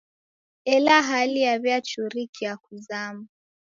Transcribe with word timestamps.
Ela 0.73 0.95
hali 1.09 1.39
yaw'iachurikia 1.47 2.53
kuzama. 2.63 3.25